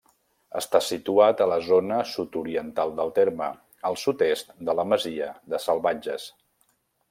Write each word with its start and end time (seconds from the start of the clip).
Està 0.59 0.79
situat 0.85 1.43
a 1.43 1.47
la 1.51 1.57
zona 1.65 1.99
sud-oriental 2.13 2.95
del 3.01 3.13
terme, 3.19 3.51
al 3.91 4.01
sud-est 4.07 4.53
de 4.71 4.79
la 4.81 4.89
masia 4.95 5.33
de 5.55 5.65
Salvatges. 5.71 6.31